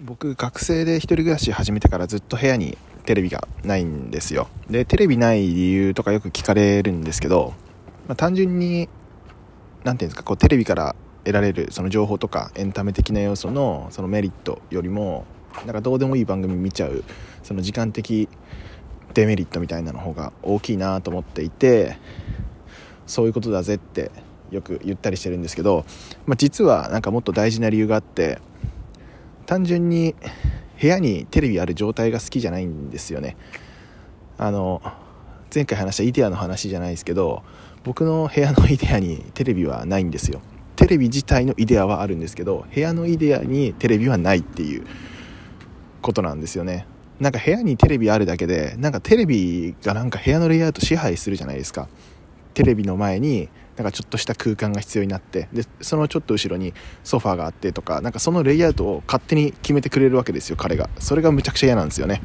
[0.00, 4.48] 僕学生で一人暮らし始めてからずっと部屋にテレビがないんですよ。
[4.70, 7.52] でテレビない理由とかよく聞かれるんですけど、
[8.06, 8.88] まあ、単純に
[9.82, 15.24] 何ていうんですかこうテレビから得られるその情報とかエンタメ的な要素のそのメリットよりも
[15.66, 17.02] なんかどうでもいい番組見ちゃう
[17.42, 18.28] その時間的
[19.14, 21.96] デメリットみたいなの方が大きいなと思っていて
[23.04, 24.12] そういうことだぜって
[24.52, 25.84] よく言ったりしてるんですけど、
[26.24, 28.38] まあ、実はなんかもっと大事な理由があって
[29.48, 30.14] 単純に
[30.78, 33.34] 部屋にテレビある状態が好きじゃないんですよね。
[34.36, 34.82] あの
[35.52, 37.42] 前回話したイデアの話じゃないですけど
[37.82, 40.42] 僕の部屋のイデアにテレビはないんですよ。
[40.76, 44.84] テレビ自体のイデアはあるんですけど部屋のイデアにテレビはないっていう
[46.02, 46.86] ことなんですよね。
[47.18, 51.88] なんか部屋にテレビあるだけでなんかテレビがなんか部屋のレイアウト支配するじゃないですか。
[52.54, 56.74] テレビの前になんかちょっとした空間が必要になってでそのちょっと後ろに
[57.04, 60.90] ソファーがあってとかなんかそのレイアウトを勝手に決めてくれるわけですよ彼が。
[60.98, 62.20] それがむちゃくちゃ嫌なんですよね。